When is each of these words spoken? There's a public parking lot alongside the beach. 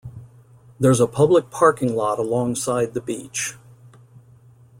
There's 0.79 0.99
a 0.99 1.05
public 1.05 1.51
parking 1.51 1.95
lot 1.95 2.17
alongside 2.17 2.95
the 2.95 3.01
beach. 3.01 3.53